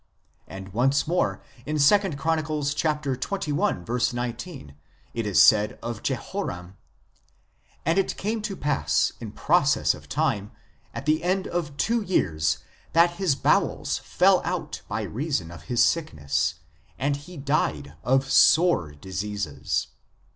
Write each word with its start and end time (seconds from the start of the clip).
And, 0.47 0.73
once 0.73 1.07
more, 1.07 1.43
in 1.63 1.77
2 1.77 1.99
Chron. 2.17 2.39
xxi. 2.39 4.13
19 4.15 4.75
it 5.13 5.25
is 5.27 5.39
said 5.39 5.77
of 5.83 6.01
Jehoram:" 6.01 6.75
And 7.85 7.99
it 7.99 8.17
came 8.17 8.41
to 8.41 8.55
pass 8.55 9.11
in 9.19 9.31
process 9.31 9.93
of 9.93 10.09
time, 10.09 10.53
at 10.91 11.05
the 11.05 11.23
end 11.23 11.45
of 11.47 11.77
two 11.77 12.01
years, 12.01 12.63
that 12.93 13.17
his 13.17 13.35
bowels 13.35 13.99
fell 13.99 14.41
out 14.43 14.81
by 14.87 15.03
reason 15.03 15.51
of 15.51 15.65
his 15.69 15.85
sickness, 15.85 16.55
and 16.97 17.15
he 17.17 17.37
died 17.37 17.93
of 18.03 18.31
sore 18.31 18.93
diseases. 18.93 19.85